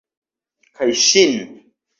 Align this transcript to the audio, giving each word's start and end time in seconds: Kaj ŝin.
Kaj 0.79 0.89
ŝin. 1.05 1.39